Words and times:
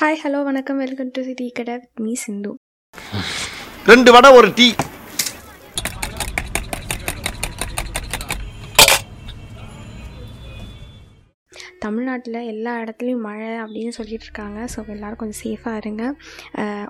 Hi 0.00 0.18
hello 0.22 0.40
வணக்கம். 0.48 0.76
Welcome 0.76 1.08
to 1.14 1.20
tea 1.38 1.46
கடை 1.54 1.74
with 1.74 2.00
me 2.04 2.12
Sindhu 2.22 2.50
ரெண்டு 3.90 4.10
வடை 4.14 4.28
ஒரு 4.38 4.48
டீ. 4.58 4.66
தமிழ்நாட்டில் 11.84 12.38
எல்லா 12.52 12.72
இடத்துலையும் 12.82 13.24
மழை 13.28 13.50
அப்படின்னு 13.62 13.92
சொல்லிட்டு 13.98 14.26
இருக்காங்க. 14.28 14.58
ஸோ 14.72 14.84
எல்லோரும் 14.94 15.20
கொஞ்சம் 15.22 15.40
சேஃபாக 15.44 15.80
இருங்க. 15.82 16.04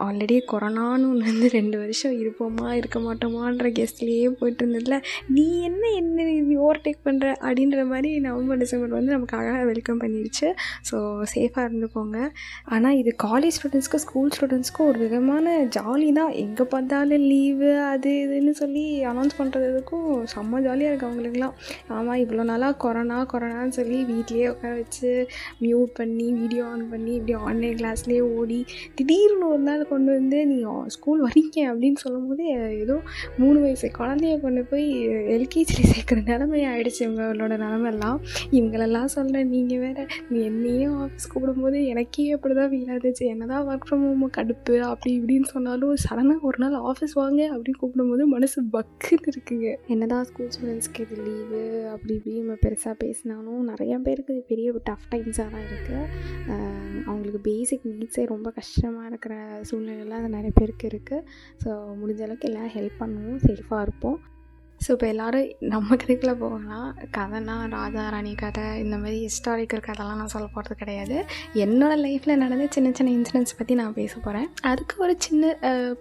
ஆல்ரெடி 0.07 0.37
கொரோனான்னு 0.53 1.09
ஒன்று 1.13 1.31
வந்து 1.31 1.49
ரெண்டு 1.57 1.77
வருஷம் 1.83 2.15
இருப்போமா 2.23 2.69
இருக்க 2.81 2.99
மாட்டோமான்ற 3.07 3.71
கெஸ்ட்லேயே 3.79 4.29
போயிட்டு 4.41 4.63
இருந்ததில்ல 4.65 4.99
நீ 5.37 5.47
என்ன 5.69 5.83
என்ன 6.01 6.27
நீ 6.49 6.57
ஓவர்டேக் 6.67 7.01
பண்ணுற 7.09 7.27
அப்படின்ற 7.47 7.85
மாதிரி 7.93 8.11
நவம்பர் 8.27 8.61
டிசம்பர் 8.63 8.97
வந்து 8.99 9.15
நமக்கு 9.17 9.37
அழகாக 9.41 9.65
வெல்கம் 9.73 10.01
பண்ணிடுச்சு. 10.05 10.49
ஸோ 10.91 10.97
சேஃபாக 11.35 11.67
இருந்துக்கோங்க. 11.69 12.19
ஆனால் 12.75 12.99
இது 13.03 13.13
காலேஜ் 13.27 13.57
ஸ்டூடெண்ட்ஸ்க்கும் 13.59 14.05
ஸ்கூல் 14.07 14.33
ஸ்டூடெண்ட்ஸ்க்கும் 14.37 14.89
ஒரு 14.91 15.01
விதமான 15.05 15.57
ஜாலி 15.79 16.09
தான். 16.21 16.33
எங்கே 16.45 16.67
பார்த்தாலும் 16.75 17.27
லீவு 17.33 17.71
அது 17.93 18.13
இதுன்னு 18.25 18.55
சொல்லி 18.63 18.85
அனௌன்ஸ் 19.13 19.39
பண்ணுறதுக்கும் 19.41 20.09
செம்ம 20.35 20.61
ஜாலியாக 20.67 20.91
இருக்குது 20.91 21.11
அவங்களுக்குலாம் 21.11 21.55
ஆமாம் 21.99 22.21
இவ்வளோ 22.25 22.45
நாளாக 22.53 22.79
கொரோனா 22.85 23.19
கொரோனான்னு 23.35 23.77
சொல்லி 23.81 23.99
வீட்லேயே 24.13 24.49
உட்கார 24.55 24.75
வச்சு 24.79 25.13
மியூட் 25.61 25.93
பண்ணி 25.95 26.33
வீடியோ 26.33 26.65
ஆன் 26.65 26.89
பண்ணி 26.91 27.15
இப்படி 27.15 27.33
ஆன்லைன் 27.33 27.77
கிளாஸ்லேயே 27.77 28.21
ஓடி 28.37 28.65
திடீர்னு 28.95 29.49
ஒரு 29.49 29.63
நாள் 29.63 29.87
கொண்டு 29.87 30.13
வந்து 30.13 30.47
நீ 30.47 30.59
ஸ்கூல் 30.87 31.23
வரீங்க 31.23 31.59
அப்படின்னு 31.65 31.97
சொல்லும்போது 31.97 32.45
ஏதோ 32.79 32.99
மூணு 33.39 33.61
வயசு 33.61 33.91
குழந்தைய 33.99 34.41
கொண்டு 34.41 34.65
போய் 34.65 34.87
எல்கேஜியில் 35.09 35.91
சேர்க்குற 35.93 36.23
நிலமை 36.27 36.65
ஆகிடுச்சு 36.65 37.01
இவங்களோட 37.01 37.57
நிலமெல்லாம் 37.59 38.19
இவங்களெல்லாம் 38.51 39.13
சொல்கிறேன் 39.17 39.49
நீங்கள் 39.49 39.79
வேறு 39.79 40.07
நீ 40.31 40.41
என்னையும் 40.43 40.97
ஆஃபீஸ் 41.01 41.29
கூப்பிடும்போது 41.35 41.87
எனக்கே 41.87 42.31
அப்படி 42.31 42.55
தான் 42.55 42.71
ஃபீல் 42.71 43.13
என்ன 43.19 43.47
தான் 43.47 43.67
ஒர்க் 43.69 43.87
ஃப்ரம் 43.91 44.05
ஹோம் 44.05 44.31
கடுப்பு 44.37 44.79
அப்படி 44.79 45.21
இப்படின்னு 45.21 45.45
சொன்னாலும் 45.45 45.95
சடனாக 46.11 46.41
ஒரு 46.41 46.59
நாள் 46.59 46.81
ஆஃபீஸ் 46.81 47.15
வாங்க 47.15 47.49
அப்படின்னு 47.53 47.79
கூப்பிடும்போது 47.83 48.25
மனசு 48.25 48.63
பக்குன்னு 48.73 49.29
இருக்குங்க. 49.29 49.75
என்னதான் 49.87 50.25
ஸ்கூல் 50.25 50.49
ஸ்டூடெண்ட்ஸ்க்கு 50.49 51.01
இது 51.01 51.23
லீவு 51.23 51.89
அப்படி 51.89 52.15
இப்படி 52.15 52.37
நம்ம 52.37 52.53
பெருசாக 52.53 52.95
பேசினாலும் 52.99 53.69
நிறையா 53.69 53.99
பேருக்கு 54.03 54.35
இது 54.35 54.45
பெரிய 54.69 54.81
டஃப் 54.89 55.07
டைம்ஸாக 55.13 55.49
தான் 55.55 55.67
இருக்குது 55.69 56.01
அவங்களுக்கு 57.07 57.41
பேசிக் 57.41 57.85
நீட்ஸே 57.91 58.23
ரொம்ப 58.33 58.49
கஷ்டமாக 58.59 59.11
இருக்கிற 59.11 59.35
சூழ்நிலைலாம் 59.69 60.21
அது 60.21 60.37
நிறைய 60.37 60.53
பேருக்கு 60.59 60.89
இருக்குது 60.89 61.25
ஸோ 61.63 61.69
முடிஞ்ச 62.01 62.23
அளவுக்கு 62.27 62.49
எல்லோரும் 62.51 62.75
ஹெல்ப் 62.77 63.01
பண்ணுவோம் 63.03 63.41
சேஃபாக 63.47 63.85
இருப்போம். 63.87 64.19
ஸோ 64.89 64.93
இப்போ 64.97 65.07
எல்லோரும் 65.13 65.49
நம்ம 65.73 65.97
கதைக்குள்ளே 66.03 66.35
போகலாம். 66.43 66.87
கதைனா 67.17 67.57
ராஜா 67.75 68.03
ராணி 68.15 68.31
கதை 68.43 68.67
இந்த 68.85 68.97
மாதிரி 69.03 69.19
ஹிஸ்டாரிக்கல் 69.25 69.83
கதைலாம் 69.89 70.21
நான் 70.21 70.33
சொல்ல 70.35 70.47
போகிறது 70.55 70.79
கிடையாது. 70.83 71.17
என்னோடய 71.65 71.99
லைஃப்பில் 72.05 72.41
நடந்த 72.43 72.67
சின்ன 72.77 72.93
சின்ன 72.99 73.13
இன்சிடென்ட்ஸ் 73.17 73.59
பற்றி 73.59 73.75
நான் 73.81 73.97
பேச 73.99 74.15
போகிறேன் 74.19 74.49
அதுக்கு 74.71 74.97
ஒரு 75.07 75.17
சின்ன 75.27 75.53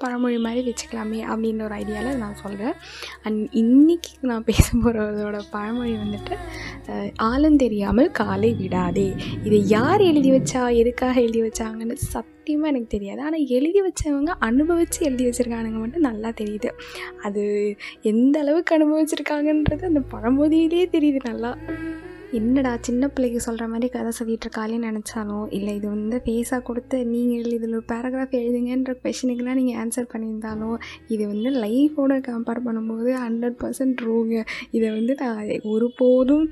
பழமொழி 0.03 0.37
மாதிரி 0.47 0.61
வச்சுக்கலாமே 0.69 1.21
அப்படின்ற 1.31 1.67
ஒரு 1.69 1.77
ஐடியாவில் 1.81 2.21
நான் 2.23 2.39
சொல்கிறேன் 2.43 2.77
அண்ட் 3.23 3.41
இன்றைக்கி 3.63 4.13
நான் 4.31 4.47
பேச 4.51 4.67
போகிறதோட 4.77 5.41
பழமொழி 5.55 5.95
வந்துட்டு 6.03 6.37
ஆளும் 7.29 7.45
ஆழம் 7.47 7.59
தெரியாமல் 7.61 8.09
காலை 8.19 8.49
விடாதே. 8.61 9.05
இதை 9.43 9.59
யார் 9.67 10.01
எழுதி 10.01 10.31
வச்சா 10.31 10.61
எதுக்காக 10.81 11.15
எழுதி 11.21 11.41
வச்சாங்கன்னு 11.41 11.95
சத்தியமாக 12.47 12.71
எனக்கு 12.73 12.89
தெரியாது. 12.93 13.19
ஆனால் 13.27 13.47
எழுதி 13.55 13.79
வச்சவங்க 13.85 14.31
அனுபவித்து 14.47 14.99
எழுதி 15.07 15.23
வச்சுருக்கானுங்க 15.27 15.79
மட்டும் 15.83 16.05
நல்லா 16.09 16.29
தெரியுது. 16.41 16.69
அது 17.27 17.43
எந்த 18.11 18.35
அளவுக்கு 18.43 18.75
அனுபவிச்சிருக்காங்கன்றது 18.77 19.83
அந்த 19.91 20.01
பழமொழியிலே 20.13 20.83
தெரியுது 20.93 21.21
நல்லா. 21.29 21.51
என்னடா 22.37 22.71
சின்ன 22.87 23.03
பிள்ளைக்கு 23.15 23.39
சொல்கிற 23.45 23.65
மாதிரி 23.71 23.87
கதை 23.93 24.11
சொல்லிட்டு 24.17 24.45
இருக்காளே 24.45 24.77
நினச்சாலும் 24.85 25.45
இல்லை 25.57 25.73
இது 25.77 25.87
வந்து 25.93 26.17
ஃபேஸாக 26.25 26.61
கொடுத்து 26.69 26.97
நீங்கள் 27.11 27.53
இதில் 27.57 27.75
ஒரு 27.77 27.85
பேராகிராஃப் 27.91 28.35
எழுதுங்கன்ற 28.41 28.93
கொஷினுக்குலாம் 29.03 29.59
நீங்கள் 29.61 29.79
ஆன்சர் 29.83 30.11
பண்ணியிருந்தாலும் 30.13 30.77
இது 31.15 31.23
வந்து 31.31 31.51
லைஃபோட 31.65 32.19
கம்பேர் 32.29 32.65
பண்ணும்போது 32.67 33.13
ஹண்ட்ரட் 33.25 33.57
பர்சன்ட் 33.63 34.05
ரூங்க 34.09 34.43
இதை 34.77 34.87
வந்து 34.97 35.15
நான் 35.23 35.65
ஒருபோதும் 35.73 36.47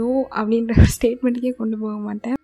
நோ 0.00 0.12
அப்படின்ற 0.38 0.80
ஒரு 0.84 0.94
ஸ்டேட்மெண்ட்டுக்கே 0.98 1.54
கொண்டு 1.62 1.78
போக 1.84 1.96
மாட்டேன். 2.08 2.38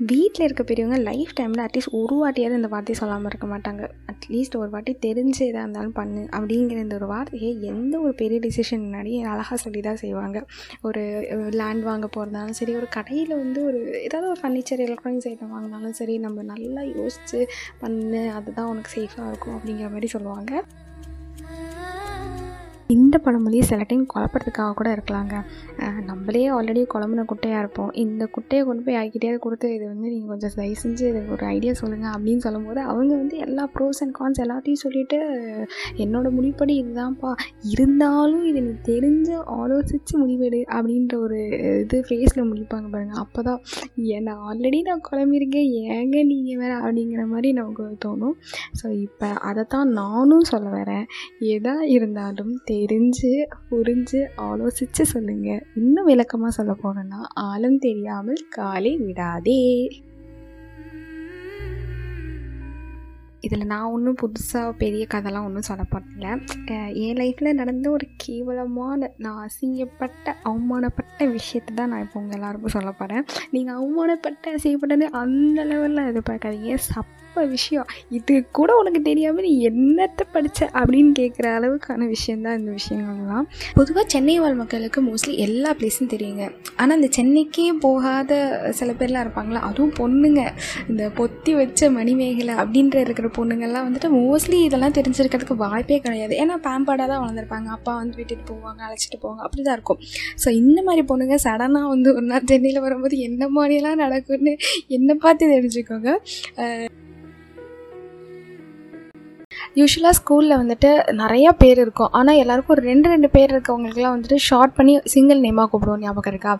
வீட்டில் 0.00 0.44
இருக்க 0.44 0.62
பெரியவங்க 0.68 0.96
லைஃப் 1.08 1.32
டைமில் 1.38 1.62
அட்லீஸ்ட் 1.64 1.92
ஒரு 1.98 2.14
வாட்டியாவது 2.20 2.58
இந்த 2.58 2.68
வார்த்தையை 2.72 2.96
சொல்லாமல் 3.00 3.30
இருக்க 3.30 3.46
மாட்டாங்க. 3.52 3.82
அட்லீஸ்ட் 4.12 4.56
ஒரு 4.60 4.70
வாட்டி 4.70 4.92
தெரிஞ்சு 5.06 5.42
எதாக 5.48 5.64
இருந்தாலும் 5.64 5.94
பண்ணு. 5.98 6.22
அப்படிங்கிற 6.36 6.78
இந்த 6.84 6.96
ஒரு 7.00 7.08
வார்த்தையை 7.12 7.50
எந்த 7.70 7.94
ஒரு 8.00 8.12
பெரிய 8.22 8.38
டிசிஷன் 8.46 8.82
முன்னாடி 8.86 9.12
அழகாக 9.32 9.58
சொல்லி 9.64 9.80
தான் 9.80 10.00
செய்வாங்க. 10.04 10.40
ஒரு 10.88 11.02
லேண்ட் 11.60 11.84
வாங்க 11.90 12.08
போகிறதாலும் 12.16 12.58
சரி 12.60 12.74
ஒரு 12.80 12.88
கடையில் 12.96 13.34
வந்து 13.42 13.62
ஒரு 13.68 13.80
ஏதாவது 14.06 14.30
ஒரு 14.32 14.40
ஃபர்னிச்சர் 14.42 14.84
எலக்ட்ரானிக்ஸ் 14.88 15.28
ஐட்டம் 15.32 15.54
வாங்கினாலும் 15.56 15.98
சரி 16.00 16.16
நம்ம 16.18 16.42
நல்லா 16.52 16.84
யோசித்து 16.98 17.40
பண்ணு 17.84 18.22
அதுதான் 18.38 18.70
உனக்கு 18.72 18.92
சேஃபாக 18.96 19.30
இருக்கும் 19.32 19.56
அப்படிங்கிற 19.58 19.90
மாதிரி 19.96 20.10
சொல்லுவாங்க. 20.16 20.52
இந்த 22.94 23.16
பழமொழியை 23.24 23.64
சில 23.70 23.82
டைம் 23.90 24.04
குழப்பறதுக்காக 24.12 24.70
கூட 24.78 24.88
இருக்கலாங்க. 24.96 25.34
நம்மளே 26.08 26.42
ஆல்ரெடி 26.56 26.80
குழம்புன 26.94 27.22
குட்டையாக 27.30 27.60
இருப்போம். 27.62 27.90
இந்த 28.04 28.22
குட்டையை 28.34 28.62
கொண்டு 28.68 28.82
போய் 28.86 28.96
யார்கிட்டயாவது 28.96 29.38
கொடுத்து 29.44 29.68
இது 29.76 29.84
வந்து 29.92 30.06
நீங்கள் 30.12 30.30
கொஞ்சம் 30.32 30.54
தயவு 30.58 30.76
செஞ்சு 30.82 31.04
இது 31.10 31.20
ஒரு 31.34 31.44
ஐடியா 31.54 31.72
சொல்லுங்கள் 31.80 32.12
அப்படின்னு 32.14 32.44
சொல்லும்போது 32.46 32.80
அவங்க 32.92 33.12
வந்து 33.22 33.36
எல்லா 33.46 33.64
ப்ரோஸ் 33.74 34.00
அண்ட் 34.04 34.14
கான்ஸ் 34.18 34.42
எல்லாத்தையும் 34.44 34.82
சொல்லிட்டு 34.84 35.18
என்னோட 36.04 36.26
முடிப்படி 36.38 36.74
இதுதான்ப்பா. 36.82 37.30
இருந்தாலும் 37.74 38.44
இது 38.50 38.62
நீ 38.66 38.74
தெரிஞ்சு 38.90 39.36
ஆலோசித்து 39.58 40.12
முடிவெடு 40.22 40.60
அப்படின்ற 40.76 41.14
ஒரு 41.26 41.40
இது 41.84 42.00
ஃபேஸில் 42.08 42.48
முடிப்பாங்க 42.50 42.88
பாருங்கள் 42.94 43.22
அப்போ 43.24 43.42
தான் 43.48 43.60
ஏன்னா 44.16 44.34
ஆல்ரெடி 44.48 44.80
நான் 44.90 45.06
குழம்பிருக்கேன் 45.10 45.70
ஏங்க 45.96 46.16
நீங்கள் 46.32 46.60
வேறு 46.62 46.76
அப்படிங்கிற 46.82 47.24
மாதிரி 47.34 47.50
நமக்கு 47.60 47.88
தோணும். 48.06 48.36
ஸோ 48.80 48.86
இப்போ 49.06 49.30
அதை 49.50 49.64
தான் 49.76 49.90
நானும் 50.00 50.48
சொல்ல 50.52 50.68
வரேன். 50.78 51.06
எதாக 51.54 51.90
இருந்தாலும் 51.96 52.54
தெரிஞ்சு 52.82 53.30
புரிஞ்சு 53.70 54.26
ஆலோசித்து 54.36 55.02
சொல்லுங்கள் 55.02 55.66
இன்னும் 55.74 56.04
விளக்கமாக 56.04 56.50
சொல்ல 56.50 56.76
போனோன்னா 56.82 57.20
ஆழம் 57.32 57.78
தெரியாமல் 57.78 58.46
காலை 58.50 58.96
விடாதே. 58.96 59.88
இதில் 63.40 63.66
நான் 63.66 63.90
ஒன்றும் 63.90 64.16
புதுசாக 64.22 64.72
பெரிய 64.72 65.06
கதைலாம் 65.14 65.44
ஒன்றும் 65.44 65.62
சொல்ல 65.62 65.84
போகிறதில்ல 65.90 66.28
என் 66.94 67.16
லைஃப்பில் 67.16 67.52
நடந்த 67.52 67.90
ஒரு 67.90 68.06
கேவலமான 68.16 69.12
நான் 69.16 69.48
அசிங்கப்பட்ட 69.48 70.34
அவமானப்பட்ட 70.44 71.30
விஷயத்தை 71.30 71.74
தான் 71.74 71.88
நான் 71.88 72.00
இப்போ 72.00 72.20
உங்கள் 72.20 72.36
எல்லாருக்கும் 72.36 72.70
சொல்ல 72.70 72.92
போகிறேன் 72.92 73.24
நீங்கள் 73.50 73.74
அவமானப்பட்ட 73.74 74.48
அசிங்கப்பட்டது 74.48 75.02
அந்த 75.02 75.64
லெவலில் 75.64 76.08
இது 76.08 76.22
பார்க்காதீங்க 76.30 76.76
ரொம்ப 77.34 77.50
விஷயம். 77.56 77.86
இது 78.16 78.34
கூட 78.56 78.70
உனக்கு 78.78 79.00
தெரியாமல் 79.08 79.44
நீ 79.46 79.52
என்னத்தை 79.68 80.24
படித்த 80.34 80.66
அப்படின்னு 80.80 81.12
கேட்குற 81.18 81.46
அளவுக்கான 81.58 82.06
விஷயந்தான் 82.14 82.58
இந்த 82.60 82.70
விஷயங்கள்லாம். 82.78 83.46
பொதுவாக 83.78 84.04
சென்னை 84.14 84.34
வாழ் 84.42 84.56
மக்களுக்கு 84.60 85.00
மோஸ்ட்லி 85.06 85.34
எல்லா 85.44 85.70
பிளேஸும் 85.78 86.10
தெரியுங்க. 86.14 86.46
ஆனால் 86.80 86.96
இந்த 86.98 87.08
சென்னைக்கே 87.18 87.64
போகாத 87.84 88.32
சில 88.80 88.90
பேர்லாம் 88.98 89.24
இருப்பாங்களா? 89.26 89.62
அதுவும் 89.68 89.94
பொண்ணுங்க. 90.00 90.42
இந்த 90.90 91.06
பொத்தி 91.20 91.54
வச்ச 91.60 91.90
மணிமேகலை 91.98 92.56
அப்படின்ற 92.64 92.98
இருக்கிற 93.06 93.30
பொண்ணுங்கள்லாம் 93.38 93.86
வந்துட்டு 93.88 94.10
மோஸ்ட்லி 94.18 94.58
இதெல்லாம் 94.68 94.96
தெரிஞ்சிருக்கிறதுக்கு 94.98 95.56
வாய்ப்பே 95.64 96.00
கிடையாது. 96.08 96.36
ஏன்னா 96.44 96.58
பேம்பாடாக 96.68 97.08
தான் 97.14 97.22
வளர்ந்துருப்பாங்க. 97.24 97.70
அப்பா 97.78 97.94
வந்து 98.02 98.16
விட்டுட்டு 98.20 98.46
போவாங்க 98.52 98.82
அழைச்சிட்டு 98.88 99.20
போவாங்க. 99.24 99.42
அப்படி 99.48 99.64
தான் 99.70 99.78
இருக்கும். 99.80 100.02
ஸோ 100.44 100.48
இந்த 100.62 100.78
மாதிரி 100.90 101.04
பொண்ணுங்க 101.12 101.38
சடனாக 101.48 101.94
வந்து 101.94 102.10
ஒரு 102.18 102.28
நாள் 102.32 102.48
சென்னையில் 102.52 102.84
வரும்போது 102.88 103.16
என்ன 103.30 103.50
மாதிரியெல்லாம் 103.58 104.02
நடக்கும்னு 104.04 104.54
என்னை 104.98 105.16
பார்த்து 105.26 105.52
தெரிஞ்சுக்கோங்க. 105.56 106.10
யூஸ்வலாக 109.80 110.14
ஸ்கூலில் 110.18 110.54
வந்துட்டு 110.60 110.88
நிறையா 111.20 111.50
பேர் 111.60 111.78
இருக்கும். 111.82 112.10
ஆனால் 112.18 112.38
எல்லாருக்கும் 112.40 112.74
ஒரு 112.74 112.82
ரெண்டு 112.88 113.06
ரெண்டு 113.12 113.28
பேர் 113.34 113.52
இருக்கவங்களுக்குலாம் 113.54 114.14
வந்துட்டு 114.16 114.38
ஷார்ட் 114.46 114.74
பண்ணி 114.78 114.94
சிங்கிள் 115.12 115.40
நேமாக 115.44 115.66
கூப்பிடுவோம். 115.72 116.02
ஞாபகம் 116.04 116.32
இருக்கா? 116.32 116.52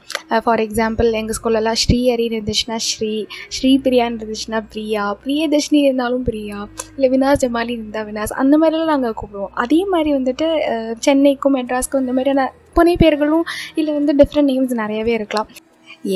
ஃபார் 0.45 0.63
எக்ஸாம்பிள் 0.67 1.09
எங்கள் 1.21 1.37
ஸ்கூல்லலாம் 1.39 1.79
ஸ்ரீஹரின்னு 1.83 2.39
இருந்துச்சுன்னா 2.39 2.79
ஸ்ரீ 2.89 3.13
ஸ்ரீ 3.57 3.73
பிரியான்னு 3.87 4.19
இருந்துச்சுன்னா 4.21 4.61
பிரியா 4.73 5.05
பிரியதர்ஷினி 5.25 5.81
இருந்தாலும் 5.89 6.25
பிரியா 6.29 6.59
இல்லை 6.95 7.11
வினாஸ் 7.17 7.43
ஜமாலி 7.45 7.73
இருந்தால் 7.79 8.07
வினாஸ் 8.11 8.35
அந்த 8.45 8.55
மாதிரிலாம் 8.63 8.93
நாங்கள் 8.95 9.17
கூப்பிடுவோம். 9.21 9.55
அதே 9.65 9.81
மாதிரி 9.93 10.13
வந்துட்டு 10.19 10.49
சென்னைக்கும் 11.09 11.57
மெட்ராஸ்க்கும் 11.59 12.05
இந்த 12.07 12.15
மாதிரியான 12.19 12.49
புனை 12.79 12.97
பேர்களும் 13.05 13.47
இல்லை 13.81 13.93
வந்து 14.01 14.13
டிஃப்ரெண்ட் 14.23 14.51
நேம்ஸ் 14.53 14.77
நிறையவே 14.83 15.15
இருக்கலாம். 15.19 15.49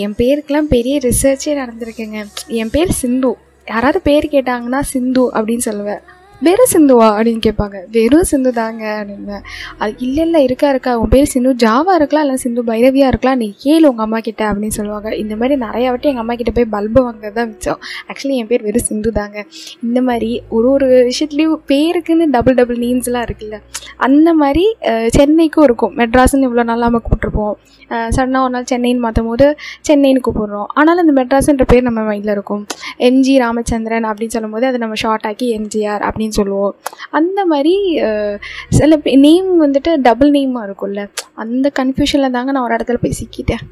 என் 0.03 0.19
பேருக்கெலாம் 0.21 0.73
பெரிய 0.77 0.95
ரிசர்ச்சே 1.09 1.53
நடந்திருக்குங்க. 1.63 2.21
என் 2.61 2.75
பேர் 2.77 2.99
சிந்து. 3.03 3.33
யாராவது 3.73 3.99
பேர் 4.09 4.35
கேட்டாங்கன்னா 4.35 4.81
சிந்து 4.93 5.25
அப்படின்னு 5.37 5.65
சொல்லுவேன். 5.71 6.03
வெறும் 6.45 6.71
சிந்துவா 6.73 7.07
அப்படின்னு 7.17 7.43
கேட்பாங்க. 7.45 7.77
வெறும் 7.97 8.27
சிந்து 8.31 8.51
தாங்க 8.59 8.85
அப்படின்னு. 9.01 9.37
அது 9.83 9.93
இல்லை 10.07 10.23
இல்லை 10.27 10.41
இருக்கா 10.47 10.69
இருக்கா. 10.73 10.93
உன் 11.03 11.13
பேர் 11.15 11.31
சிந்து. 11.33 11.53
ஜாவா 11.65 11.93
இருக்கலாம் 11.99 12.25
இல்லை 12.27 12.37
சிந்து 12.43 12.63
பைரவியாக 12.71 13.13
இருக்கலாம். 13.13 13.39
நீ 13.43 13.49
கேளு 13.65 13.85
உங்கள் 13.91 14.07
அம்மா 14.07 14.19
கிட்ட 14.27 14.43
அப்படின்னு 14.51 14.77
சொல்லுவாங்க. 14.79 15.11
இந்த 15.23 15.35
மாதிரி 15.41 15.57
நிறையா 15.67 15.91
வாட்டி 15.93 16.11
எங்கள் 16.13 16.25
அம்மா 16.25 16.35
கிட்ட 16.41 16.53
போய் 16.59 16.69
பல்பு 16.75 17.01
வாங்குறது 17.07 17.37
தான் 17.39 17.49
மிச்சம். 17.53 17.81
ஆக்சுவலி 18.09 18.37
என் 18.41 18.51
பேர் 18.51 18.67
வெறும் 18.69 18.87
சிந்து 18.91 19.13
தாங்க 19.21 19.37
இந்த 19.87 20.03
மாதிரி 20.09 20.31
ஒரு 20.57 20.69
ஒரு 20.75 20.89
விஷயத்துலேயும் 21.11 21.57
பேருக்குன்னு 21.73 22.27
டபுள் 22.37 22.59
டபுள் 22.61 22.81
நேம்ஸ்லாம் 22.85 23.27
இருக்குல்ல. 23.29 23.59
அந்த 24.09 24.29
மாதிரி 24.43 24.67
சென்னைக்கும் 25.19 25.67
இருக்கும். 25.69 25.95
மெட்ராஸ்ன்னு 26.01 26.47
இவ்வளோ 26.49 26.67
நாள் 26.71 26.85
நம்ம 26.87 27.03
கூப்பிட்ருப்போம் 27.07 27.57
சடனாக 28.17 28.45
ஒரு 28.47 28.53
நாள் 28.55 28.69
சென்னைன்னு 28.71 29.03
மாற்றும் 29.07 29.29
போது 29.31 29.47
சென்னைன்னு 29.89 30.21
கூப்பிட்றோம். 30.27 30.69
ஆனாலும் 30.79 31.03
அந்த 31.05 31.15
மெட்ராஸ்ன்ற 31.19 31.65
பேர் 31.73 31.89
நம்ம 31.89 32.01
மைண்டில் 32.09 32.33
இருக்கும். 32.37 32.63
எம்ஜி 33.09 33.35
ராமச்சந்திரன் 33.43 34.07
அப்படின்னு 34.11 34.35
சொல்லும்போது 34.37 34.67
அதை 34.71 34.79
நம்ம 34.85 34.97
ஷார்ட் 35.03 35.27
ஆக்கி 35.31 35.49
எம்ஜிஆர் 35.59 36.03
அப்படின்னு 36.07 36.26
சொல்லுவோம். 36.31 36.75
அந்த 37.11 37.47
மாதிரி 37.47 37.75
சில 38.69 38.99
நேம் 39.05 39.51
வந்துட்டு 39.63 39.97
டபுள் 40.01 40.31
நேமாக 40.31 40.67
இருக்கும்ல. 40.69 41.09
அந்த 41.35 41.71
கன்ஃபியூஷனில் 41.79 42.35
தாங்க 42.37 42.53
நான் 42.53 42.63
ஒரு 42.63 42.75
இடத்துல 42.75 42.99
போய் 43.03 43.19
சிக்கிட்டேன். 43.21 43.65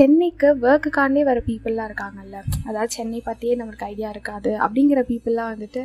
சென்னைக்கு 0.00 0.48
ஒர்க்குக்காண்டே 0.66 1.22
வர 1.28 1.38
பீப்புளெலாம் 1.46 1.88
இருக்காங்கல்ல. 1.88 2.36
அதாவது 2.68 2.90
சென்னை 2.96 3.18
பற்றியே 3.26 3.54
நம்மளுக்கு 3.60 3.86
ஐடியா 3.92 4.10
இருக்காது. 4.14 4.50
அப்படிங்கிற 4.64 5.00
பீப்புளெலாம் 5.08 5.50
வந்துட்டு 5.54 5.80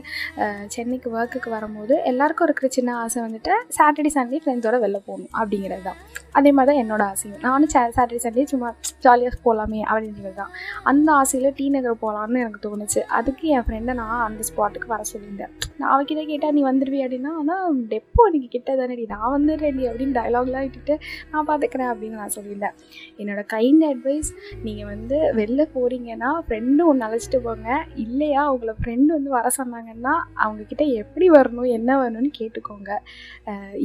சென்னைக்கு 0.76 1.10
ஒர்க்குக்கு 1.16 1.50
வரும்போது 1.56 1.96
எல்லாருக்கும் 2.12 2.48
இருக்கிற 2.48 2.68
சின்ன 2.78 2.94
ஆசை 3.04 3.20
வந்துட்டு 3.26 3.54
சாட்டர்டே 3.78 4.12
சண்டே 4.18 4.40
ஃப்ரெண்ட்ஸோட 4.44 4.78
வெளில 4.84 5.00
போகணும் 5.08 5.32
அப்படிங்கிறது 5.40 5.84
தான் 5.88 6.00
அதே 6.40 6.52
மாதிரி 6.56 6.70
தான் 6.72 6.80
என்னோடய 6.84 7.12
ஆசையும். 7.14 7.42
நானும் 7.48 7.72
சாட்டர்டே 7.76 8.22
சண்டே 8.28 8.46
சும்மா 8.54 8.70
ஜாலியாக 9.06 9.38
போகலாமே 9.48 9.82
அப்படின்றது 9.90 10.34
தான் 10.40 10.54
அந்த 10.92 11.08
ஆசையில் 11.20 11.50
டி 11.60 11.68
நகர் 11.76 12.02
போகலான்னு 12.06 12.42
எனக்கு 12.46 12.62
தோணுச்சு. 12.68 13.02
அதுக்கு 13.20 13.46
என் 13.58 13.66
ஃப்ரெண்டை 13.68 13.96
நான் 14.02 14.24
அந்த 14.28 14.42
ஸ்பாட்டுக்கு 14.50 14.90
வர 14.94 15.04
சொல்லியிருந்தேன். 15.12 15.54
நான் 15.80 15.92
அவகிட்ட 15.94 16.24
கேட்டால் 16.32 16.56
நீ 16.58 16.64
வந்துடுவி 16.70 17.00
அப்படின்னா 17.06 17.34
ஆனால் 17.42 17.80
டெப்போ 17.94 18.22
எனக்கு 18.30 18.50
கிட்ட 18.56 18.78
தானே 18.82 18.98
நான் 19.14 19.34
வந்துடுறேன் 19.38 19.84
அப்படின்னு 19.92 20.18
டைலாக்லாம் 20.20 20.66
விட்டுட்டு 20.68 20.96
நான் 21.34 21.50
பார்த்துக்கிறேன் 21.52 21.92
அப்படின்னு 21.94 22.22
நான் 22.24 22.36
சொல்லியிருந்தேன். 22.38 22.76
என்னோட 23.22 23.44
கைண்ட் 23.56 23.86
ஆல்வேஸ் 24.06 24.32
நீங்கள் 24.66 24.90
வந்து 24.94 25.18
வெளில 25.38 25.62
போகிறீங்கன்னா 25.76 26.32
ஃப்ரெண்டு 26.46 26.82
ஒன்று 26.90 27.06
அழைச்சிட்டு 27.06 27.40
போங்க. 27.46 27.70
இல்லையா 28.04 28.42
உங்களை 28.54 28.74
ஃப்ரெண்டு 28.80 29.10
வந்து 29.18 29.30
வர 29.36 29.50
சொன்னாங்கன்னா 29.58 30.14
அவங்கக்கிட்ட 30.44 30.84
எப்படி 31.02 31.28
வரணும் 31.38 31.70
என்ன 31.78 31.90
வரணும்னு 32.02 32.32
கேட்டுக்கோங்க. 32.40 32.92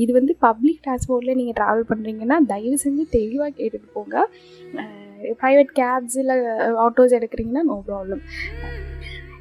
இது 0.03 0.11
வந்து 0.19 0.35
பப்ளிக் 0.47 0.83
டிரான்ஸ்போர்ட்டில் 0.87 1.39
நீங்கள் 1.41 1.59
ட்ராவல் 1.61 1.89
பண்ணுறீங்கன்னா 1.93 2.39
தயவு 2.53 2.79
செஞ்சு 2.85 3.07
தெளிவாக 3.17 3.51
கேட்டுட்டு 3.61 3.91
போங்க. 3.97 4.27
ப்ரைவேட் 5.41 5.73
கேப்ஸ் 5.81 6.19
இல்லை 6.25 6.37
ஆட்டோஸ் 6.87 7.17
எடுக்கிறீங்கன்னா 7.21 7.65
நோ 7.71 7.79
ப்ராப்ளம் 7.91 8.23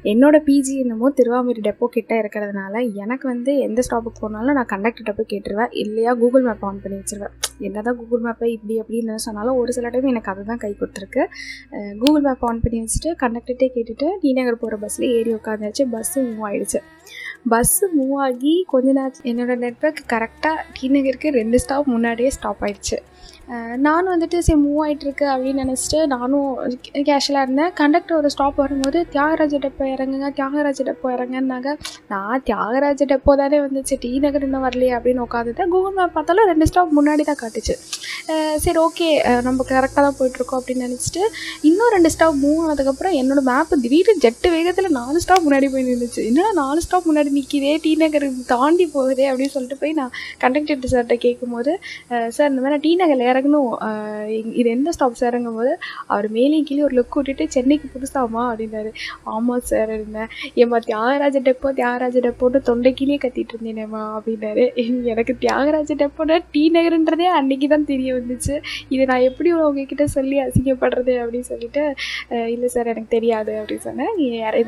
என்னோடய 0.04 0.40
பிஜி 0.46 0.74
என்னமோ 0.82 1.08
திருவாமூர் 1.10 1.58
டெப்போ 1.64 1.86
கிட்டே 1.86 2.16
இருக்கிறதுனால 2.20 2.74
எனக்கு 2.94 3.28
வந்து 3.28 3.52
எந்த 3.58 3.80
ஸ்டாப்புக்கு 3.86 4.20
போனாலும் 4.20 4.56
நான் 4.58 4.70
கண்டக்டர்கிட்ட 4.72 5.12
போய் 5.16 5.30
கேட்டுருவேன். 5.32 5.72
இல்லையா 5.82 6.12
கூகுள் 6.14 6.42
மேப் 6.42 6.64
ஆன் 6.68 6.80
பண்ணி 6.82 6.96
வச்சிருவேன். 7.00 7.34
என்னதான் 7.58 7.96
கூகுள் 7.96 8.22
மேப்பை 8.22 8.48
இப்படி 8.56 8.74
அப்படின்னு 8.80 9.14
சொன்னாலும் 9.26 9.56
ஒரு 9.56 9.72
சில 9.72 9.88
டைம் 9.88 10.08
எனக்கு 10.12 10.30
அதுதான் 10.30 10.62
கை 10.64 10.72
கொடுத்துருக்கு. 10.80 11.24
கூகுள் 11.98 12.24
மேப் 12.26 12.44
ஆன் 12.50 12.62
பண்ணி 12.62 12.80
வச்சுட்டு 12.84 13.12
கண்டக்டர்கிட்டே 13.24 13.68
கேட்டுட்டு 13.76 14.08
நீநகர் 14.20 14.60
போகிற 14.62 14.78
பஸ்ஸில் 14.84 15.08
ஏறி 15.18 15.34
உட்காந்துச்சு 15.34 15.86
பஸ்ஸு 15.94 16.24
மூவ் 16.28 16.46
ஆகிடுச்சு 16.48 16.80
பஸ்ஸு 17.44 17.86
மூவ் 17.98 18.16
ஆகி 18.24 18.54
கொஞ்ச 18.72 18.88
நேரம் 18.98 19.28
என்னோட 19.30 19.54
நெட்ஒர்க் 19.64 20.02
கரெக்டாக 20.12 20.66
கீழ்நகருக்கு 20.78 21.30
ரெண்டு 21.40 21.60
ஸ்டாப் 21.62 21.92
முன்னாடியே 21.94 22.30
ஸ்டாப் 22.36 22.62
ஆயிடுச்சு. 22.66 22.98
நானும் 23.84 24.12
வந்துட்டு 24.12 24.38
சரி 24.46 24.58
மூவ் 24.64 24.80
ஆகிட்டுருக்கு 24.82 25.24
அப்படின்னு 25.32 25.62
நினச்சிட்டு 25.62 26.00
நானும் 26.12 26.50
கேஷுவலாக 27.08 27.44
இருந்தேன். 27.46 27.72
கண்டக்டர் 27.80 28.16
ஒரு 28.18 28.28
ஸ்டாப் 28.34 28.60
வரும்போது 28.62 28.98
தியாகராஜ 29.14 29.58
டெப்போ 29.64 29.84
இறங்குங்க 29.94 30.28
தியாகராஜ 30.36 30.84
டெப்போ 30.88 31.08
இறங்குனாங்க 31.14 31.70
நான் 32.12 32.42
தியாகராஜ 32.48 33.08
டெப்போ 33.12 33.34
தானே 33.40 33.58
வந்துச்சு 33.64 33.96
டி 34.04 34.10
நகர் 34.24 34.46
இன்னும் 34.48 34.66
வரலையே 34.66 34.92
அப்படின்னு 34.98 35.24
உட்காந்துட்டேன் 35.26 35.72
கூகுள் 35.74 35.96
மேப் 35.98 36.14
பார்த்தாலும் 36.18 36.48
ரெண்டு 36.52 36.68
ஸ்டாப் 36.70 36.94
முன்னாடி 36.98 37.24
தான் 37.30 37.40
காட்டுச்சு. 37.42 37.76
சரி 38.64 38.78
ஓகே 38.86 39.08
நம்ம 39.48 39.64
கரெக்டாக 39.72 40.02
தான் 40.06 40.16
போயிட்டுருக்கோம் 40.18 40.60
அப்படின்னு 40.60 40.86
நினச்சிட்டு 40.88 41.22
இன்னும் 41.70 41.92
ரெண்டு 41.96 42.12
ஸ்டாப் 42.14 42.38
மூவ் 42.44 42.60
ஆனதுக்கப்புறம் 42.64 43.16
என்னோடய 43.22 43.46
மேப்பு 43.50 43.80
திடீர்னு 43.84 44.14
ஜெட்டு 44.26 44.50
வேகத்தில் 44.56 44.96
நாலு 45.00 45.24
ஸ்டாப் 45.24 45.44
முன்னாடி 45.46 45.68
போய் 45.74 45.88
நின்றுச்சு 45.90 46.22
என்னடா 46.30 46.52
நாலு 46.62 46.80
ஸ்டாப் 46.86 47.08
முன்னாடி 47.10 47.29
நிற்கிதே 47.36 47.72
டி 47.84 47.92
நகர் 48.02 48.26
தாண்டி 48.52 48.86
போகுதே 48.94 49.24
அப்படின்னு 49.30 49.54
சொல்லிட்டு 49.56 49.78
போய் 49.82 49.94
நான் 50.00 50.12
கண்டக்டர் 50.42 50.92
சார்கிட்ட 50.92 51.16
கேட்கும்போது 51.24 51.72
சார் 52.36 52.50
இந்த 52.52 52.60
மாதிரி 52.62 52.74
நான் 52.74 52.84
டி 52.86 52.92
நகரில் 53.02 53.28
இறங்கணும். 53.32 53.70
இது 54.60 54.68
எந்த 54.76 54.90
ஸ்டாப் 54.96 55.18
சார் 55.20 55.32
இறங்கும் 55.32 55.58
போது 55.58 55.72
அவர் 56.12 56.28
மேலேயும் 56.36 56.66
கீழே 56.68 56.82
ஒரு 56.88 56.96
லுக் 56.98 57.16
விட்டுட்டு 57.18 57.46
சென்னைக்கு 57.56 57.88
புதுசாமா 57.94 58.42
அப்படின்னாரு. 58.50 58.92
ஆமாம் 59.34 59.64
சார் 59.70 59.92
இருந்தேன் 59.96 60.30
ஏம்மா 60.64 60.80
தியாகராஜ 60.88 61.42
டெப்போ 61.48 61.70
தியாகராஜ 61.80 62.22
டெப்போன்னு 62.26 62.60
தொண்டை 62.70 62.92
கீழே 63.00 63.18
கத்திட்டு 63.24 63.54
இருந்தேனேம்மா 63.56 64.02
அப்படின்னாரு. 64.16 64.66
எனக்கு 65.14 65.36
தியாகராஜ 65.44 65.96
டெப்போனா 66.02 66.38
டி 66.54 66.64
நகர்ன்றதே 66.76 67.28
அன்னைக்கு 67.38 67.68
தான் 67.74 67.88
தெரிய 67.92 68.10
வந்துச்சு. 68.18 68.54
இதை 68.94 69.04
நான் 69.12 69.26
எப்படி 69.30 69.48
உங்ககிட்ட 69.68 70.04
சொல்லி 70.16 70.36
அசிங்கப்படுறது 70.46 71.14
அப்படின்னு 71.22 71.50
சொல்லிட்டு 71.52 71.82
இல்லை 72.54 72.70
சார் 72.76 72.92
எனக்கு 72.94 73.14
தெரியாது 73.16 73.52
அப்படின்னு 73.60 73.86
சொன்னேன். 73.88 74.14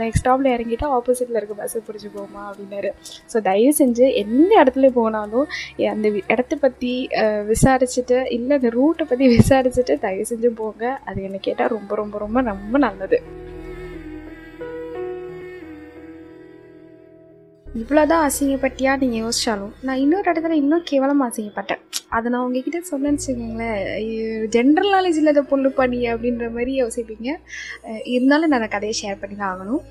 நெக்ஸ்ட் 0.03 0.21
ஸ்டாப்பில் 0.23 0.53
இறங்கிட்டா 0.55 0.89
ஆப்போசிட்டில் 0.97 1.39
இருக்க 1.39 1.55
பஸ்ஸை 1.61 1.81
பிடிச்சி 1.87 2.09
போமா 2.17 2.43
அப்படின்னாரு. 2.53 2.91
ஸோ 3.33 3.41
தயவு 3.51 3.75
செஞ்சு 3.81 4.07
எந்த 4.23 4.51
இடத்துல 4.63 4.91
போனாலும் 5.01 5.47
அந்த 5.95 6.09
இடத்த 6.35 6.57
பற்றி 6.65 6.95
விசாரிச்சுட்டு 7.53 8.19
இல்லை 8.39 8.57
அந்த 8.61 8.73
ரூட்டை 8.79 9.07
பற்றி 9.13 9.29
விசாரிச்சுட்டு 9.39 9.97
தயவு 10.07 10.27
செஞ்சு 10.33 10.51
போங்க. 10.63 10.85
அது 11.11 11.29
என்ன 11.29 11.41
கேட்டால் 11.49 11.75
ரொம்ப 11.77 11.95
ரொம்ப 12.03 12.19
ரொம்ப 12.25 12.41
ரொம்ப 12.53 12.79
நல்லது. 12.89 13.21
இவ்வளோதான் 17.81 18.25
அசிங்கப்பட்டியா? 18.27 18.93
நீங்கள் 19.03 19.23
யோசிச்சாலும். 19.25 19.71
நான் 19.87 20.01
இன்னொரு 20.03 20.27
இடத்துல 20.31 20.57
இன்னும் 20.63 20.83
கேவலமாக 20.91 21.31
அசிங்கப்பட்டேன். 21.31 21.81
அதை 22.17 22.27
நான் 22.33 22.45
உங்ககிட்ட 22.47 22.79
சொன்னேன்னு 22.91 23.21
வச்சுக்கோங்களேன். 23.21 23.79
ஜென்ரல் 24.57 24.91
நாலேஜ் 24.95 25.21
இல்லாத 25.21 25.43
பொண்ணு 25.53 25.69
பண்ணி 25.79 26.01
அப்படின்ற 26.13 26.49
மாதிரி 26.57 26.73
யோசிப்பீங்க. 26.83 27.31
இருந்தாலும் 28.15 28.51
நான் 28.53 28.61
அந்த 28.61 28.71
கதையை 28.75 28.97
ஷேர் 29.01 29.21
பண்ணி 29.23 29.37
தான் 29.39 29.53
ஆகணும். 29.53 29.83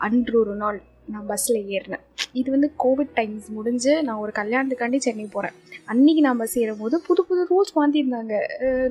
அன்றொரு 0.00 0.18
அன்று 0.18 0.40
ஒரு 0.40 0.54
நாள். 0.54 0.82
நான் 1.14 1.26
பஸ்ஸில் 1.30 1.60
ஏறினேன். 1.76 2.04
இது 2.40 2.48
வந்து 2.54 2.68
கோவிட் 2.82 3.12
டைம்ஸ் 3.18 3.46
முடிஞ்சு 3.56 3.92
நான் 4.06 4.20
ஒரு 4.24 4.32
கல்யாணத்துக்காண்டி 4.40 4.98
சென்னை 5.06 5.26
போகிறேன் 5.34 5.56
அன்றைக்கி 5.92 6.20
நான் 6.24 6.40
பஸ் 6.40 6.56
ஏறும்போது 6.62 6.96
புது 7.06 7.22
புது 7.28 7.42
ரூல்ஸ் 7.50 7.72
மாற்றிருந்தாங்க 7.76 8.34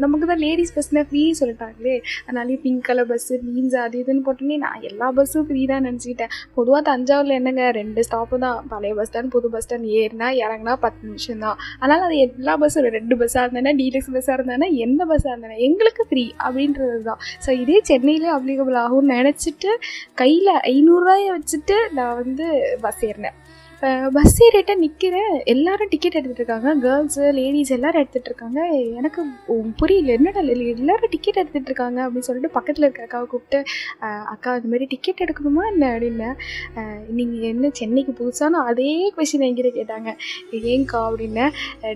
நமக்கு 0.03 0.25
தான் 0.31 0.41
லேடிஸ் 0.45 0.73
பஸ்னால் 0.77 1.05
ஃப்ரீ 1.09 1.21
சொல்லிட்டாங்களே. 1.39 1.93
அதனாலே 2.25 2.55
பிங்க் 2.63 2.83
கலர் 2.87 3.07
பஸ்ஸு 3.11 3.35
மீன்ஸ் 3.47 3.75
அது 3.83 3.97
இதுன்னு 4.01 4.23
போட்டோன்னே 4.25 4.57
நான் 4.63 4.81
எல்லா 4.89 5.07
பஸ்ஸும் 5.17 5.45
ஃப்ரீ 5.49 5.61
தான் 5.71 5.85
நினச்சிக்கிட்டேன். 5.87 6.33
பொதுவாக 6.57 6.81
தஞ்சாவூரில் 6.89 7.35
என்னங்க 7.37 7.65
ரெண்டு 7.79 8.03
ஸ்டாப்பு 8.07 8.39
தான். 8.45 8.57
பழைய 8.73 8.93
பஸ் 8.99 9.09
ஸ்டாண்ட் 9.11 9.31
புது 9.35 9.49
பஸ் 9.53 9.65
ஸ்டாண்ட் 9.67 9.87
ஏறினா 10.01 10.29
இறங்கினா 10.43 10.75
பத்து 10.85 11.01
நிமிஷம் 11.09 11.43
தான். 11.45 11.57
அதனால் 11.81 12.05
அது 12.07 12.17
எல்லா 12.25 12.55
பஸ்ஸும் 12.63 12.89
ரெண்டு 12.97 13.17
பஸ்ஸாக 13.21 13.45
இருந்தேன்னா 13.45 13.73
டீலக்ஸ் 13.81 14.11
பஸ்ஸாக 14.17 14.37
இருந்தேன்னா 14.39 14.69
எந்த 14.87 15.01
பஸ்ஸாக 15.11 15.33
இருந்தேன்னா 15.33 15.59
எங்களுக்கு 15.69 16.05
ஃப்ரீ 16.09 16.25
அப்படின்றது 16.45 16.99
தான் 17.09 17.21
ஸோ 17.45 17.49
இதே 17.63 17.79
சென்னையிலே 17.91 18.31
அப்ளிகபிள் 18.37 18.77
ஆகும்னு 18.83 19.15
நினச்சிட்டு 19.15 19.71
கையில் 20.23 20.53
ஐநூறுரூவாயை 20.73 21.29
வச்சுட்டு 21.37 21.77
நான் 21.97 22.08
வந்து 22.13 22.45
பஸ் 22.81 23.05
ஏறினேன் 23.05 23.37
பஸ் 24.15 24.39
ஏறிட்ட 24.45 24.71
நிற்கிறேன் 24.81 25.33
எல்லாரும் 25.51 25.89
டிக்கெட் 25.91 26.15
எடுத்துகிட்டு 26.19 26.41
இருக்காங்க. 26.41 26.69
கேர்ள்ஸு 26.85 27.21
லேடிஸ் 27.37 27.71
எல்லாரும் 27.75 28.01
எடுத்துகிட்டு 28.01 28.29
இருக்காங்க. 28.31 28.59
எனக்கு 28.99 29.21
புரியல 29.81 30.11
என்னடா 30.17 30.41
இல்லை 30.43 30.65
எல்லாரும் 30.73 31.11
டிக்கெட் 31.13 31.39
எடுத்துகிட்டு 31.41 31.69
இருக்காங்க 31.71 31.99
அப்படின்னு 32.05 32.27
சொல்லிட்டு 32.27 32.51
பக்கத்தில் 32.57 32.85
இருக்கிற 32.85 33.05
அக்காவை 33.07 33.27
கூப்பிட்டு 33.33 33.59
அக்கா 34.33 34.55
இந்த 34.59 34.71
மாதிரி 34.71 34.87
டிக்கெட் 34.93 35.23
எடுக்கணுமா 35.25 35.63
என்ன? 35.71 35.91
அப்படின்னேன் 35.93 36.35
நீங்கள் 37.19 37.47
என்ன 37.53 37.71
சென்னைக்கு 37.79 38.15
புதுசான 38.19 38.63
அதே 38.71 38.91
கொஷின் 39.17 39.45
எங்கிட்ட 39.49 39.71
கேட்டாங்க. 39.79 40.09
ஏங்கா? 40.73 41.01
அப்படின்னேன் 41.09 41.53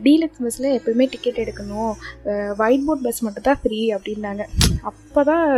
டீலக்ஸ் 0.08 0.42
பஸ்ஸில் 0.46 0.70
எப்போயுமே 0.78 1.08
டிக்கெட் 1.16 1.42
எடுக்கணும். 1.46 1.94
ஒயிட் 2.64 2.88
போர்ட் 2.88 3.06
பஸ் 3.08 3.22
மட்டும் 3.28 3.48
தான் 3.50 3.62
ஃப்ரீ 3.64 3.82
அப்படின்னாங்க. 3.98 4.46
அப்போ 4.92 5.24
தான் 5.32 5.50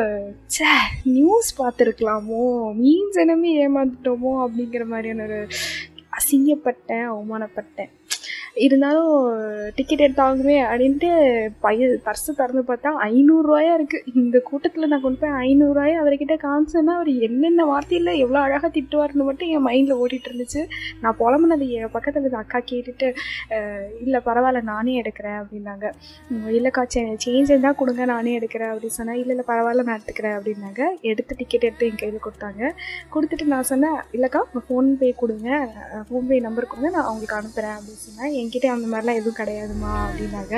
சே 0.55 0.71
நியூஸ் 1.17 1.51
பார்த்துருக்கலாமோ? 1.61 2.41
மீன்ஸ் 2.81 3.21
என்னமே 3.25 3.53
ஏமாந்துட்டோமோ 3.67 4.33
அப்படிங்கிற 4.45 4.83
மாதிரியான 4.93 5.23
ஒரு 5.29 5.39
அசிங்கப்பட்டேன் 6.17 7.07
அவமானப்பட்டேன். 7.13 7.91
இருந்தாலும் 8.63 9.13
டிக்கெட் 9.77 10.03
எடுத்தாலுமே 10.05 10.57
அப்படின்ட்டு 10.67 11.09
பைய 11.63 11.87
பர்ஸு 12.05 12.31
திறந்து 12.39 12.61
பார்த்தா 12.69 12.91
ஐநூறுரூவாயா 13.07 13.71
இருக்குது 13.77 14.13
இந்த 14.21 14.37
கூட்டத்தில் 14.49 14.89
நான் 14.91 15.03
கொண்டு 15.05 15.19
போய் 15.21 15.35
ஐநூறுரூவாயா 15.47 15.97
அவர்கிட்ட 16.01 16.35
காமிச்சேன்னா 16.43 16.93
அவர் 16.99 17.11
என்னென்ன 17.27 17.65
வார்த்தையில் 17.71 18.11
எவ்வளோ 18.23 18.39
அழகாக 18.45 18.69
திட்டுவார்னு 18.77 19.27
மட்டும் 19.29 19.51
என் 19.55 19.65
மைண்டில் 19.67 19.99
ஓடிட்டு 20.03 20.29
இருந்துச்சு. 20.31 20.61
நான் 21.03 21.17
புலம்புனது 21.21 21.67
என் 21.79 21.93
பக்கத்தில் 21.95 22.23
இருந்த 22.23 22.39
அக்கா 22.43 22.61
கேட்டுட்டு 22.71 23.09
இல்லை 24.05 24.21
பரவாயில்ல 24.29 24.61
நானே 24.71 24.93
எடுக்கிறேன் 25.01 25.39
அப்படின்னாங்க. 25.41 25.85
இல்லைக்கா 26.57 26.85
சே 26.95 27.03
சேஞ்ச் 27.25 27.51
இருந்தால் 27.53 27.77
கொடுங்க 27.81 28.05
நானே 28.13 28.33
எடுக்கிறேன் 28.39 28.71
அப்படின்னு 28.73 28.97
சொன்னேன் 28.99 29.19
இல்லை 29.23 29.33
இல்லை 29.35 29.47
பரவாயில்ல 29.51 29.87
நான் 29.89 29.97
எடுத்துக்கிறேன் 29.99 30.37
அப்படின்னாங்க. 30.37 30.81
எடுத்து 31.11 31.39
டிக்கெட் 31.41 31.67
எடுத்து 31.69 31.89
என் 31.91 32.01
கையில் 32.03 32.25
கொடுத்தாங்க. 32.27 32.71
கொடுத்துட்டு 33.15 33.51
நான் 33.55 33.69
சொன்னேன் 33.73 33.99
இல்லைக்கா 34.15 34.43
ஃபோன்பே 34.67 35.11
கொடுங்க 35.21 35.49
ஃபோன்பே 36.07 36.39
நம்பர் 36.47 36.71
கொடுங்க 36.71 36.91
நான் 36.97 37.07
அவங்களுக்கு 37.09 37.39
அனுப்புகிறேன் 37.41 37.75
அப்படின்னு 37.77 38.03
சொன்னேன் 38.07 38.33
என்கிட்ட 38.45 38.69
அந்த 38.77 38.87
மாதிரிலாம் 38.93 39.21
எதுவும் 39.21 39.41
கிடையாதுமா 39.41 39.93
அப்படின்னாங்க. 40.07 40.55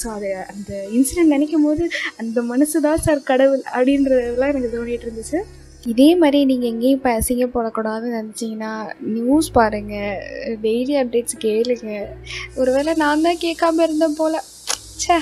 ஸோ 0.00 0.06
அது 0.14 0.30
அந்த 0.52 0.70
இன்சிடென்ட் 0.96 1.34
நினைக்கும் 1.34 1.66
போது 1.66 1.84
அந்த 2.20 2.38
மனசு 2.52 2.86
தான் 2.86 3.04
சார் 3.04 3.28
கடவுள் 3.28 3.62
அப்படின்றதெல்லாம் 3.76 4.52
எனக்கு 4.52 4.74
தோணிகிட்டு 4.76 5.06
இருந்துச்சு. 5.08 5.40
இதே 5.92 6.08
மாதிரி 6.20 6.38
நீங்கள் 6.50 6.70
எங்கேயும் 6.72 6.96
இப்போ 6.98 7.10
அசிங்கப்படக்கூடாதுன்னு 7.18 8.18
நினச்சிங்கன்னா 8.18 8.72
நியூஸ் 9.14 9.48
பாருங்கள் 9.56 10.56
டெய்லி 10.64 10.94
அப்டேட்ஸ் 11.00 11.42
கேளுங்க. 11.44 11.96
ஒருவேளை 12.60 12.92
நான் 13.02 13.24
தான் 13.26 13.42
கேட்காம 13.46 13.82
இருந்தேன் 13.86 14.18
போல். 14.20 14.38
ச்சே. 15.02 15.18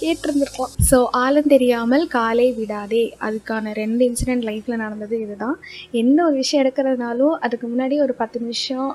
கேட்டிருந்துருக்கோம். 0.00 0.72
ஸோ 0.90 1.06
ஆளும் 1.14 1.46
தெரியாமல் 1.46 2.06
காலை 2.08 2.52
விடாதே. 2.52 3.14
அதுக்கான 3.20 3.72
ரெண்டு 3.72 4.04
இன்சிடெண்ட் 4.04 4.44
லைஃப்பில் 4.44 4.76
நடந்தது 4.76 5.20
இதுதான். 5.20 5.56
எந்த 5.92 6.24
ஒரு 6.24 6.34
விஷயம் 6.34 6.62
எடுக்கிறதுனாலும் 6.64 7.34
அதுக்கு 7.40 7.68
முன்னாடி 7.68 8.02
ஒரு 8.02 8.14
பத்து 8.14 8.40
நிமிஷம் 8.40 8.88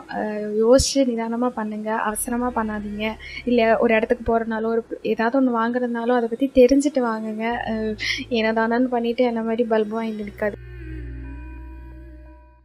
யோசித்து 0.58 0.77
யோசிச்சு 0.79 1.06
நிதானமாக 1.06 1.51
பண்ணுங்கள் 1.56 2.01
அவசரமாக 2.03 2.51
பண்ணாதீங்க. 2.56 3.06
இல்லை 3.46 3.75
ஒரு 3.77 3.94
இடத்துக்கு 3.94 4.24
போகிறனாலோ 4.24 4.68
ஒரு 4.68 4.82
ஏதாவது 5.03 5.38
ஒன்று 5.38 5.58
வாங்குறதுனாலும் 5.58 6.18
அதை 6.18 6.29
பற்றி 6.29 6.51
தெரிஞ்சுட்டு 6.56 7.01
வாங்குங்க. 7.03 7.46
அஹ், 7.72 7.96
என்னதானு 8.32 8.88
பண்ணிவிட்டு 8.91 9.24
என்ன 9.24 9.44
மாதிரி 9.44 9.63
பல்பு 9.65 9.96
வாங்கி 9.96 10.24
நிற்காது 10.24 10.56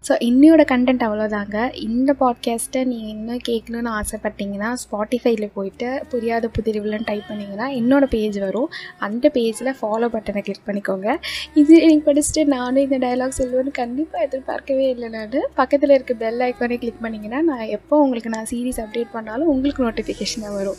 ஸோ 0.08 0.12
இன்னையோட 0.20 0.62
கண்டென்ட் 0.70 1.04
அவ்வளோதாங்க 1.06 1.74
இந்த 1.76 2.16
பாட்காஸ்ட்டை 2.20 2.84
நீங்கள் 2.84 3.08
இன்னும் 3.08 3.40
கேட்கணுன்னு 3.48 3.90
ஆசைப்பட்டீங்கன்னா 4.00 4.74
ஸ்பாட்டிஃபைல 4.82 5.50
போயிட்டு 5.54 6.02
புரியாத 6.10 6.50
புதிரிவுலன்னு 6.58 7.04
டைப் 7.04 7.22
பண்ணிங்கன்னா 7.28 7.68
என்னோடய 7.78 8.06
பேஜ் 8.06 8.38
வரும். 8.38 8.68
அந்த 8.98 9.30
பேஜில் 9.34 9.72
ஃபாலோ 9.80 10.08
பட்டனை 10.16 10.40
கிளிக் 10.40 10.66
பண்ணிக்கோங்க. 10.66 11.16
இது 11.54 11.82
எனக்கு 11.82 12.12
படிச்சுட்டு 12.12 12.44
நானும் 12.44 12.90
இந்த 12.90 12.98
டைலாக் 13.06 13.38
சொல்லுவேன்னு 13.38 13.70
கண்டிப்பாக 13.70 14.24
எதிர்பார்க்கவே 14.24 14.88
இல்லை 14.88 15.08
நான். 15.08 15.40
பக்கத்தில் 15.54 15.90
இருக்க 15.90 16.14
பெல் 16.14 16.40
ஐக்கானே 16.40 16.78
கிளிக் 16.78 17.02
பண்ணிங்கன்னா 17.02 17.42
நான் 17.42 17.66
எப்போ 17.68 18.00
உங்களுக்கு 18.00 18.30
நான் 18.30 18.50
சீரீஸ் 18.50 18.80
அப்டேட் 18.80 19.12
பண்ணாலும் 19.12 19.48
உங்களுக்கு 19.48 19.84
நோட்டிஃபிகேஷனாக 19.84 20.54
வரும். 20.54 20.76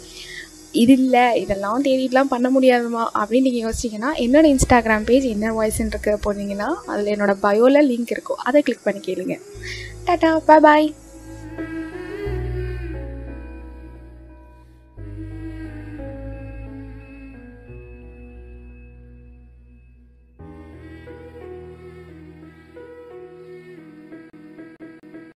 இது 0.84 0.94
இல்லை 0.94 1.26
இதெல்லாம் 1.42 1.84
தேடிட்டுலாம் 1.84 2.32
பண்ண 2.34 2.48
முடியாதுமா 2.56 3.04
அப்படின்னு 3.20 3.48
நீங்கள் 3.48 3.66
யோசிச்சிங்கன்னா 3.68 4.12
என்னோட 4.24 4.46
இன்ஸ்டாகிராம் 4.54 5.08
பேஜ் 5.10 5.26
என்ன 5.36 5.54
வாய்ஸ்ன்னு 5.60 5.94
இருக்க 5.94 6.20
போனீங்கன்னா 6.26 6.70
அதில் 6.92 7.12
என்னோட 7.16 7.34
பயோவில் 7.46 7.88
லிங்க் 7.92 8.14
இருக்கும். 8.16 8.44
அதை 8.50 8.62
கிளிக் 8.62 8.86
பண்ணி 8.88 9.02
கேளுங்க. 9.08 9.38
டாட்டா 10.06 10.60
பாய் 10.68 10.88